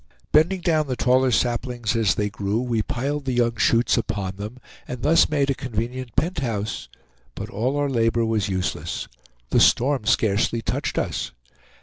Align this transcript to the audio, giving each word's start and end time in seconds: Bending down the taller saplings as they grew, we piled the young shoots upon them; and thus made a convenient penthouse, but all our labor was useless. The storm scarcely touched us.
Bending 0.31 0.61
down 0.61 0.87
the 0.87 0.95
taller 0.95 1.29
saplings 1.31 1.95
as 1.95 2.15
they 2.15 2.31
grew, 2.31 2.59
we 2.59 2.81
piled 2.81 3.25
the 3.25 3.33
young 3.33 3.55
shoots 3.57 3.97
upon 3.99 4.37
them; 4.37 4.57
and 4.87 5.03
thus 5.03 5.29
made 5.29 5.51
a 5.51 5.53
convenient 5.53 6.15
penthouse, 6.15 6.89
but 7.35 7.51
all 7.51 7.77
our 7.77 7.87
labor 7.87 8.25
was 8.25 8.49
useless. 8.49 9.07
The 9.51 9.59
storm 9.59 10.07
scarcely 10.07 10.63
touched 10.63 10.97
us. 10.97 11.33